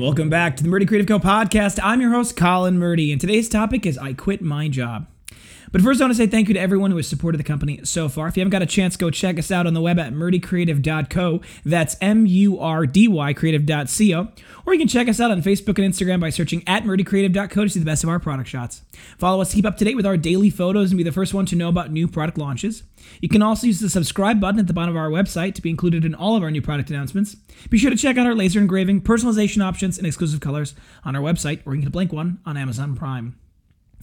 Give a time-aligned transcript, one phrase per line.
[0.00, 1.78] Welcome back to the Murdy Creative Co podcast.
[1.82, 5.06] I'm your host, Colin Murdy, and today's topic is I quit my job.
[5.72, 7.80] But first, I want to say thank you to everyone who has supported the company
[7.84, 8.26] so far.
[8.26, 11.40] If you haven't got a chance, go check us out on the web at murdycreative.co.
[11.64, 14.28] That's M U R D Y creative.co.
[14.66, 17.70] Or you can check us out on Facebook and Instagram by searching at murdycreative.co to
[17.70, 18.82] see the best of our product shots.
[19.18, 21.34] Follow us to keep up to date with our daily photos and be the first
[21.34, 22.82] one to know about new product launches.
[23.20, 25.70] You can also use the subscribe button at the bottom of our website to be
[25.70, 27.36] included in all of our new product announcements.
[27.70, 30.74] Be sure to check out our laser engraving, personalization options, and exclusive colors
[31.04, 33.39] on our website, or you can get a blank one on Amazon Prime.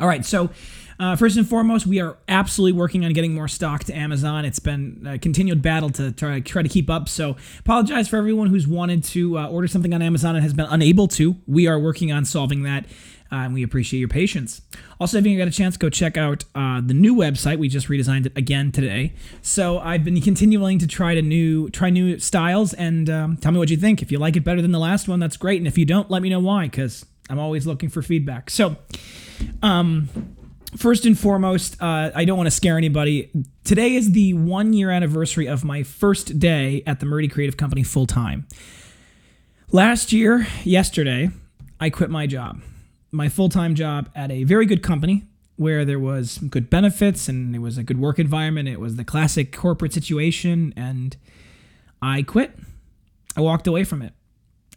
[0.00, 0.50] All right, so
[0.98, 4.44] uh, first and foremost, we are absolutely working on getting more stock to Amazon.
[4.44, 7.08] It's been a continued battle to try, try to keep up.
[7.08, 10.68] So apologize for everyone who's wanted to uh, order something on Amazon and has been
[10.70, 11.36] unable to.
[11.46, 12.86] We are working on solving that.
[13.30, 14.60] Uh, and we appreciate your patience.
[15.00, 17.58] Also, if you got a chance, go check out uh, the new website.
[17.58, 19.14] We just redesigned it again today.
[19.40, 23.58] So I've been continuing to try to new try new styles, and um, tell me
[23.58, 24.02] what you think.
[24.02, 25.58] If you like it better than the last one, that's great.
[25.58, 28.50] And if you don't, let me know why, because I'm always looking for feedback.
[28.50, 28.76] So,
[29.62, 30.10] um,
[30.76, 33.30] first and foremost, uh, I don't want to scare anybody.
[33.64, 37.84] Today is the one year anniversary of my first day at the Murdy Creative Company
[37.84, 38.46] full time.
[39.70, 41.30] Last year, yesterday,
[41.80, 42.60] I quit my job,
[43.10, 45.24] my full time job at a very good company
[45.56, 48.68] where there was good benefits and it was a good work environment.
[48.68, 51.16] It was the classic corporate situation, and
[52.02, 52.58] I quit.
[53.34, 54.12] I walked away from it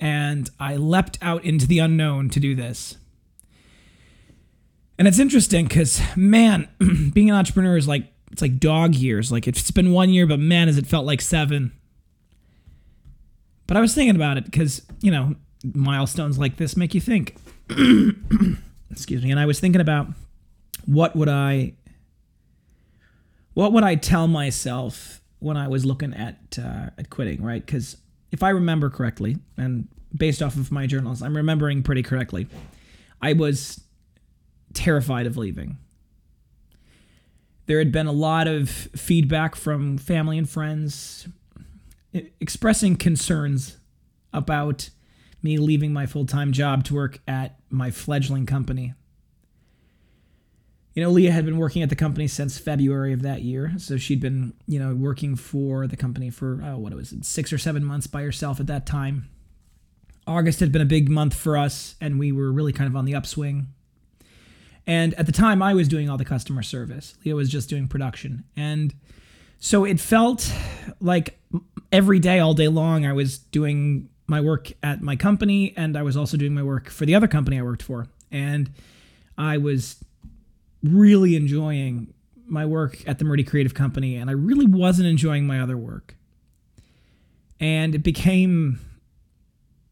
[0.00, 2.96] and I leapt out into the unknown to do this.
[4.98, 6.68] And it's interesting because, man,
[7.12, 9.32] being an entrepreneur is like, it's like dog years.
[9.32, 11.72] Like it's been one year, but man, has it felt like seven.
[13.66, 15.34] But I was thinking about it because, you know,
[15.72, 17.36] milestones like this make you think.
[18.90, 19.30] Excuse me.
[19.30, 20.08] And I was thinking about
[20.84, 21.74] what would I,
[23.54, 27.64] what would I tell myself when I was looking at, uh, at quitting, right?
[27.64, 27.96] Because
[28.34, 32.48] if I remember correctly, and based off of my journals, I'm remembering pretty correctly,
[33.22, 33.80] I was
[34.72, 35.78] terrified of leaving.
[37.66, 41.28] There had been a lot of feedback from family and friends
[42.40, 43.78] expressing concerns
[44.32, 44.90] about
[45.40, 48.94] me leaving my full time job to work at my fledgling company.
[50.94, 53.72] You know, Leah had been working at the company since February of that year.
[53.78, 57.52] So she'd been, you know, working for the company for, oh, what it was six
[57.52, 59.28] or seven months by herself at that time.
[60.26, 63.04] August had been a big month for us, and we were really kind of on
[63.04, 63.66] the upswing.
[64.86, 67.16] And at the time, I was doing all the customer service.
[67.24, 68.44] Leah was just doing production.
[68.56, 68.94] And
[69.58, 70.52] so it felt
[71.00, 71.38] like
[71.90, 76.02] every day, all day long, I was doing my work at my company and I
[76.02, 78.06] was also doing my work for the other company I worked for.
[78.30, 78.72] And
[79.36, 79.96] I was
[80.84, 82.14] really enjoying
[82.46, 86.14] my work at the Murdy Creative Company and I really wasn't enjoying my other work.
[87.58, 88.78] And it became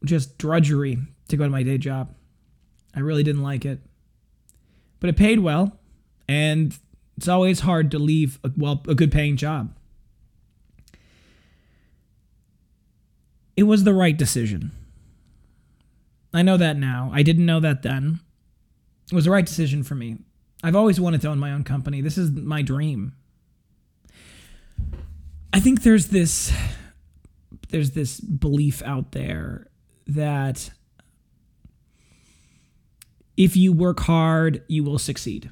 [0.05, 0.99] just drudgery
[1.29, 2.13] to go to my day job.
[2.95, 3.79] I really didn't like it
[5.03, 5.77] but it paid well,
[6.29, 6.79] and
[7.17, 9.75] it's always hard to leave a, well a good paying job.
[13.57, 14.71] It was the right decision.
[16.33, 17.11] I know that now.
[17.13, 18.21] I didn't know that then.
[19.11, 20.19] It was the right decision for me.
[20.63, 21.99] I've always wanted to own my own company.
[21.99, 23.13] This is my dream.
[25.51, 26.51] I think there's this
[27.69, 29.67] there's this belief out there
[30.07, 30.71] that
[33.35, 35.51] if you work hard, you will succeed.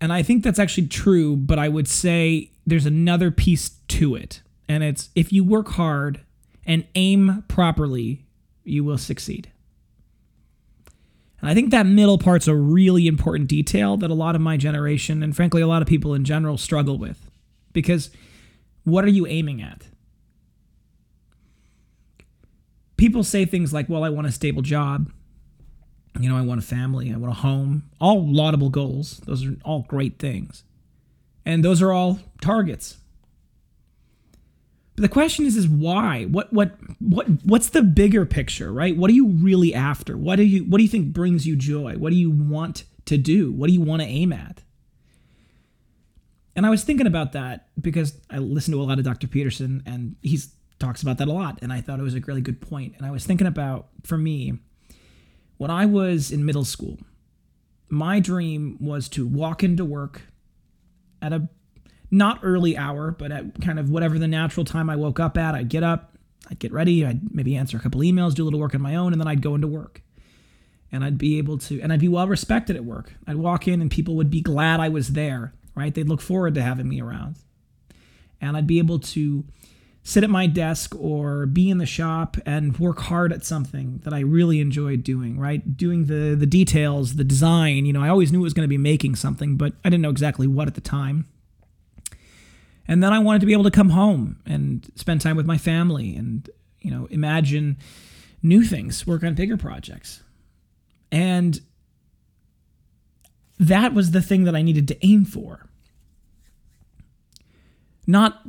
[0.00, 4.42] And I think that's actually true, but I would say there's another piece to it.
[4.68, 6.20] And it's if you work hard
[6.66, 8.26] and aim properly,
[8.64, 9.50] you will succeed.
[11.40, 14.56] And I think that middle part's a really important detail that a lot of my
[14.56, 17.30] generation, and frankly, a lot of people in general, struggle with.
[17.72, 18.10] Because
[18.84, 19.82] what are you aiming at?
[22.96, 25.12] People say things like, well, I want a stable job
[26.18, 29.18] you know, I want a family, I want a home, all laudable goals.
[29.24, 30.64] Those are all great things.
[31.44, 32.98] And those are all targets.
[34.98, 36.24] But the question is is why?
[36.24, 38.96] What what what what's the bigger picture, right?
[38.96, 40.16] What are you really after?
[40.16, 41.94] What do you what do you think brings you joy?
[41.94, 43.52] What do you want to do?
[43.52, 44.64] What do you want to aim at?
[46.56, 49.28] And I was thinking about that because I listen to a lot of Dr.
[49.28, 50.40] Peterson and he
[50.80, 52.94] talks about that a lot and I thought it was a really good point.
[52.96, 54.58] And I was thinking about for me
[55.58, 56.98] when I was in middle school,
[57.88, 60.22] my dream was to walk into work
[61.22, 61.48] at a
[62.10, 65.54] not early hour, but at kind of whatever the natural time I woke up at.
[65.54, 66.16] I'd get up,
[66.50, 68.94] I'd get ready, I'd maybe answer a couple emails, do a little work on my
[68.94, 70.02] own, and then I'd go into work.
[70.90, 73.12] And I'd be able to, and I'd be well respected at work.
[73.26, 75.94] I'd walk in and people would be glad I was there, right?
[75.94, 77.36] They'd look forward to having me around.
[78.40, 79.44] And I'd be able to
[80.02, 84.14] sit at my desk or be in the shop and work hard at something that
[84.14, 85.76] I really enjoyed doing, right?
[85.76, 88.68] Doing the the details, the design, you know, I always knew it was going to
[88.68, 91.26] be making something, but I didn't know exactly what at the time.
[92.88, 95.58] And then I wanted to be able to come home and spend time with my
[95.58, 96.48] family and,
[96.80, 97.76] you know, imagine
[98.42, 100.22] new things, work on bigger projects.
[101.12, 101.60] And
[103.58, 105.66] that was the thing that I needed to aim for.
[108.06, 108.40] Not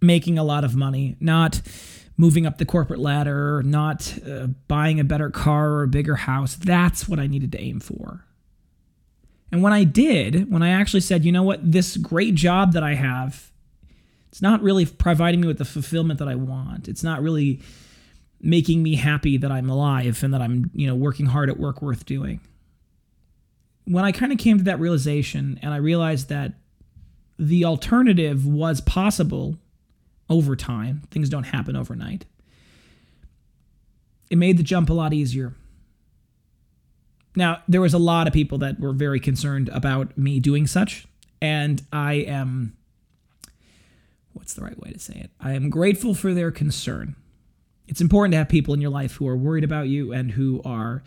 [0.00, 1.62] making a lot of money, not
[2.16, 6.56] moving up the corporate ladder, not uh, buying a better car or a bigger house.
[6.56, 8.24] That's what I needed to aim for.
[9.52, 12.82] And when I did, when I actually said, you know what, this great job that
[12.82, 13.52] I have,
[14.34, 16.88] it's not really providing me with the fulfillment that I want.
[16.88, 17.62] It's not really
[18.40, 21.80] making me happy that I'm alive and that I'm, you know, working hard at work
[21.80, 22.40] worth doing.
[23.84, 26.54] When I kind of came to that realization and I realized that
[27.38, 29.56] the alternative was possible
[30.28, 32.24] over time, things don't happen overnight.
[34.30, 35.54] It made the jump a lot easier.
[37.36, 41.06] Now, there was a lot of people that were very concerned about me doing such,
[41.40, 42.76] and I am
[44.34, 45.30] what's the right way to say it?
[45.40, 47.16] I am grateful for their concern.
[47.88, 50.60] It's important to have people in your life who are worried about you and who
[50.64, 51.02] are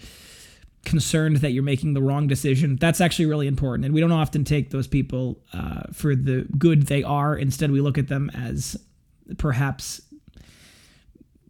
[0.85, 2.77] concerned that you're making the wrong decision.
[2.77, 3.85] That's actually really important.
[3.85, 7.35] And we don't often take those people uh, for the good they are.
[7.35, 8.77] Instead, we look at them as
[9.37, 10.01] perhaps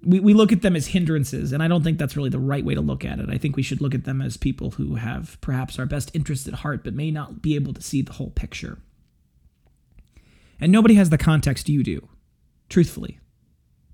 [0.03, 2.63] we, we look at them as hindrances, and I don't think that's really the right
[2.63, 3.29] way to look at it.
[3.29, 6.47] I think we should look at them as people who have perhaps our best interests
[6.47, 8.79] at heart, but may not be able to see the whole picture.
[10.59, 12.07] And nobody has the context you do,
[12.69, 13.19] truthfully.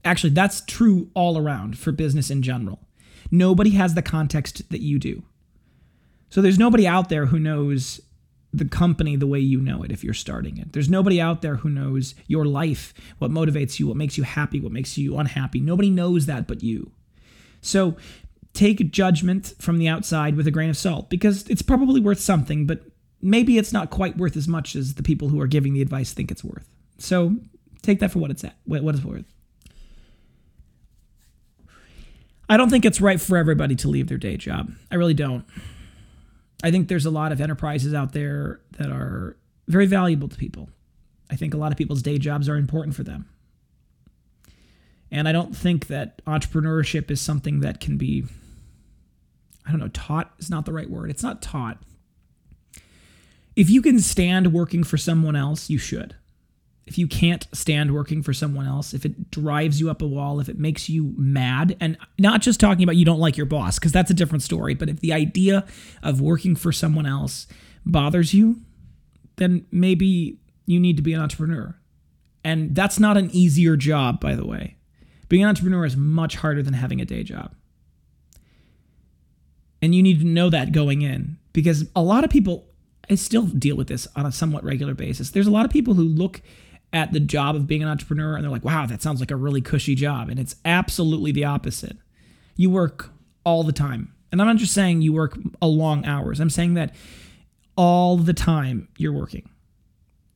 [0.06, 2.80] Actually, that's true all around for business in general.
[3.31, 5.24] Nobody has the context that you do.
[6.30, 8.01] So there's nobody out there who knows
[8.54, 10.74] the company the way you know it if you're starting it.
[10.74, 14.60] There's nobody out there who knows your life, what motivates you, what makes you happy,
[14.60, 15.60] what makes you unhappy.
[15.60, 16.92] Nobody knows that but you.
[17.62, 17.95] So
[18.54, 22.68] take judgment from the outside with a grain of salt because it's probably worth something,
[22.68, 22.81] but
[23.24, 26.14] maybe it's not quite worth as much as the people who are giving the advice
[26.14, 26.68] think it's worth.
[27.00, 27.38] So
[27.81, 29.25] take that for what it's at, what it's worth.
[32.50, 34.72] I don't think it's right for everybody to leave their day job.
[34.92, 35.46] I really don't.
[36.64, 39.38] I think there's a lot of enterprises out there that are
[39.68, 40.70] very valuable to people.
[41.31, 43.30] I think a lot of people's day jobs are important for them.
[45.10, 48.25] And I don't think that entrepreneurship is something that can be,
[49.66, 51.10] I don't know, taught is not the right word.
[51.10, 51.81] It's not taught.
[53.56, 56.16] If you can stand working for someone else, you should
[56.86, 60.40] if you can't stand working for someone else, if it drives you up a wall,
[60.40, 63.80] if it makes you mad, and not just talking about you don't like your boss,
[63.80, 65.66] because that's a different story, but if the idea
[66.02, 67.48] of working for someone else
[67.86, 68.60] bothers you,
[69.38, 71.78] then maybe you need to be an entrepreneur.
[72.44, 74.76] And that's not an easier job, by the way.
[75.30, 77.56] Being an entrepreneur is much harder than having a day job.
[79.82, 82.68] And you need to know that going in because a lot of people,
[83.10, 85.32] I still deal with this on a somewhat regular basis.
[85.32, 86.42] There's a lot of people who look
[86.94, 89.36] at the job of being an entrepreneur and they're like, wow, that sounds like a
[89.36, 90.30] really cushy job.
[90.30, 91.98] And it's absolutely the opposite.
[92.56, 93.10] You work
[93.44, 94.14] all the time.
[94.32, 96.96] And I'm not just saying you work a long hours, I'm saying that
[97.76, 99.50] all the time you're working.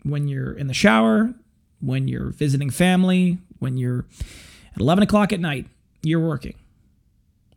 [0.04, 1.34] When you're in the shower,
[1.80, 4.06] when you're visiting family, when you're
[4.76, 5.68] at 11 o'clock at night,
[6.02, 6.56] you're working.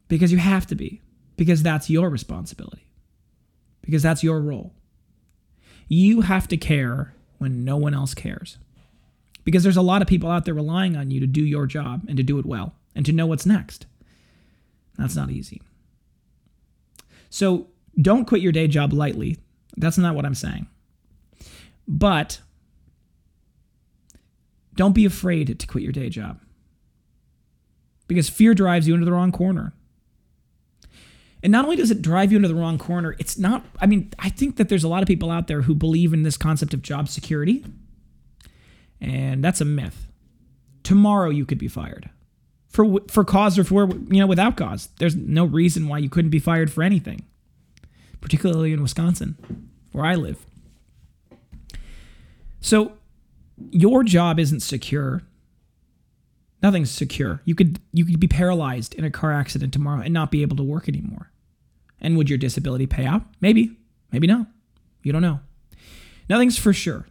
[0.08, 1.00] Because you have to be,
[1.36, 2.84] because that's your responsibility,
[3.82, 4.72] because that's your role.
[5.92, 8.58] You have to care when no one else cares
[9.42, 12.04] because there's a lot of people out there relying on you to do your job
[12.06, 13.86] and to do it well and to know what's next.
[14.96, 15.60] That's not easy.
[17.28, 17.66] So
[18.00, 19.38] don't quit your day job lightly.
[19.76, 20.68] That's not what I'm saying.
[21.88, 22.40] But
[24.76, 26.38] don't be afraid to quit your day job
[28.06, 29.72] because fear drives you into the wrong corner.
[31.42, 34.12] And not only does it drive you into the wrong corner, it's not, I mean,
[34.18, 36.74] I think that there's a lot of people out there who believe in this concept
[36.74, 37.64] of job security
[39.00, 40.06] and that's a myth.
[40.82, 42.10] Tomorrow you could be fired
[42.68, 44.88] for for cause or for you know without cause.
[44.98, 47.24] There's no reason why you couldn't be fired for anything,
[48.20, 49.36] particularly in Wisconsin,
[49.92, 50.44] where I live.
[52.60, 52.92] So
[53.70, 55.22] your job isn't secure.
[56.62, 57.40] Nothing's secure.
[57.44, 60.56] You could you could be paralyzed in a car accident tomorrow and not be able
[60.56, 61.30] to work anymore.
[62.00, 63.22] And would your disability pay out?
[63.40, 63.76] Maybe.
[64.12, 64.46] Maybe not.
[65.02, 65.40] You don't know.
[66.28, 67.06] Nothing's for sure.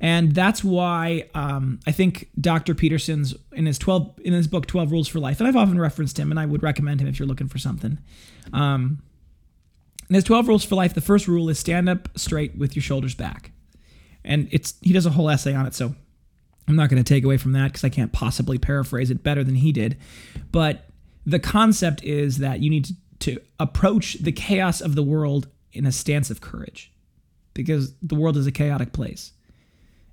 [0.00, 2.74] And that's why um, I think Dr.
[2.74, 6.18] Peterson's in his 12 in his book 12 Rules for Life, and I've often referenced
[6.18, 7.98] him, and I would recommend him if you're looking for something.
[8.52, 9.00] Um,
[10.08, 12.82] in his 12 Rules for Life, the first rule is stand up straight with your
[12.82, 13.52] shoulders back,
[14.24, 15.74] and it's he does a whole essay on it.
[15.74, 15.94] So
[16.68, 19.42] I'm not going to take away from that because I can't possibly paraphrase it better
[19.42, 19.96] than he did.
[20.52, 20.86] But
[21.26, 25.86] the concept is that you need to, to approach the chaos of the world in
[25.86, 26.92] a stance of courage
[27.54, 29.32] because the world is a chaotic place.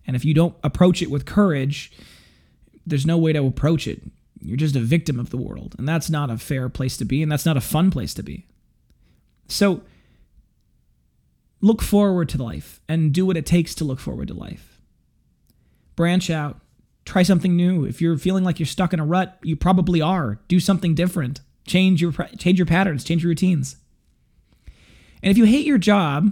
[0.06, 1.92] And if you don't approach it with courage,
[2.86, 4.02] there's no way to approach it.
[4.42, 5.76] You're just a victim of the world.
[5.78, 8.24] And that's not a fair place to be, and that's not a fun place to
[8.24, 8.48] be.
[9.48, 9.82] So
[11.62, 14.79] look forward to life and do what it takes to look forward to life.
[16.00, 16.62] Branch out,
[17.04, 17.84] try something new.
[17.84, 20.40] If you're feeling like you're stuck in a rut, you probably are.
[20.48, 21.42] Do something different.
[21.68, 23.76] Change your change your patterns, change your routines.
[25.22, 26.32] And if you hate your job,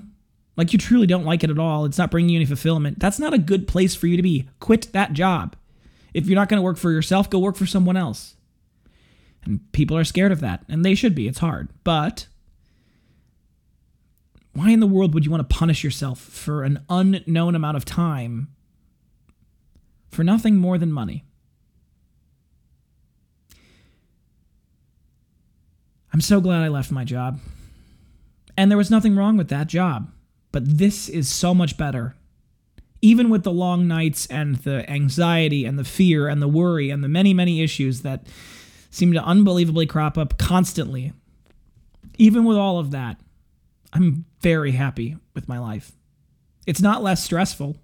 [0.55, 3.19] like you truly don't like it at all, it's not bringing you any fulfillment, that's
[3.19, 4.47] not a good place for you to be.
[4.61, 5.57] Quit that job.
[6.13, 8.35] If you're not going to work for yourself, go work for someone else.
[9.43, 11.27] And people are scared of that, and they should be.
[11.27, 11.67] It's hard.
[11.83, 12.27] But
[14.53, 17.83] why in the world would you want to punish yourself for an unknown amount of
[17.83, 18.47] time
[20.09, 21.23] for nothing more than money?
[26.13, 27.39] I'm so glad I left my job.
[28.57, 30.11] And there was nothing wrong with that job.
[30.51, 32.15] But this is so much better.
[33.01, 37.03] Even with the long nights and the anxiety and the fear and the worry and
[37.03, 38.25] the many, many issues that
[38.89, 41.13] seem to unbelievably crop up constantly,
[42.17, 43.19] even with all of that,
[43.93, 45.91] I'm very happy with my life.
[46.65, 47.77] It's not less stressful.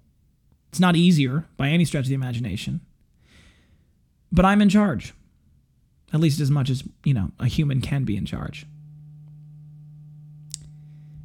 [0.74, 2.80] It's not easier by any stretch of the imagination.
[4.32, 5.14] But I'm in charge.
[6.12, 8.66] At least as much as, you know, a human can be in charge.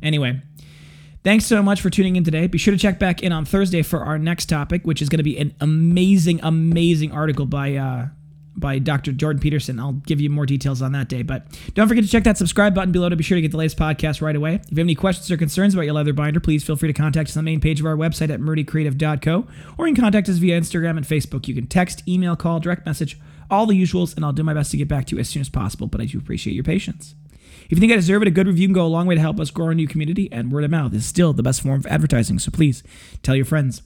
[0.03, 0.39] Anyway,
[1.23, 2.45] thanks so much for tuning in today.
[2.45, 5.17] Be sure to check back in on Thursday for our next topic, which is going
[5.17, 8.09] to be an amazing, amazing article by uh,
[8.59, 9.11] by Dr.
[9.11, 9.79] Jordan Peterson.
[9.79, 11.21] I'll give you more details on that day.
[11.21, 13.57] But don't forget to check that subscribe button below to be sure to get the
[13.57, 14.55] latest podcast right away.
[14.55, 16.93] If you have any questions or concerns about your leather binder, please feel free to
[16.93, 19.47] contact us on the main page of our website at murdycreative.co
[19.77, 21.47] or you can contact us via Instagram and Facebook.
[21.47, 24.71] You can text, email, call, direct message, all the usuals, and I'll do my best
[24.71, 27.15] to get back to you as soon as possible, but I do appreciate your patience.
[27.65, 29.21] If you think I deserve it, a good review can go a long way to
[29.21, 31.79] help us grow our new community, and word of mouth is still the best form
[31.79, 32.83] of advertising, so please
[33.21, 33.81] tell your friends.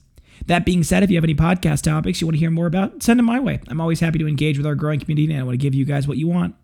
[0.46, 3.02] That being said, if you have any podcast topics you want to hear more about,
[3.02, 3.60] send them my way.
[3.68, 5.84] I'm always happy to engage with our growing community and I want to give you
[5.84, 6.54] guys what you want.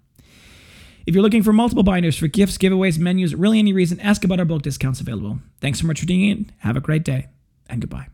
[1.06, 4.38] If you're looking for multiple binders for gifts, giveaways, menus, really any reason, ask about
[4.38, 5.40] our bulk discounts available.
[5.60, 6.52] Thanks so much for tuning in.
[6.58, 7.28] Have a great day
[7.68, 8.08] and goodbye.